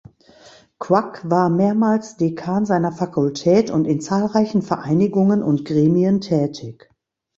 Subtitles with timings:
[0.79, 6.89] Quack war mehrmals Dekan seiner Fakultät und in zahlreichen Vereinigungen und Gremien tätig.